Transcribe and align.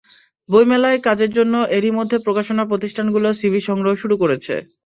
বইমেলায় 0.49 0.99
কাজের 1.07 1.31
জন্য 1.37 1.55
এরই 1.77 1.91
মধ্যে 1.97 2.17
প্রকাশনা 2.25 2.63
প্রতিষ্ঠানগুলো 2.71 3.27
সিভি 3.39 3.61
সংগ্রহ 3.69 3.93
শুরু 4.01 4.15
করেছে। 4.21 4.53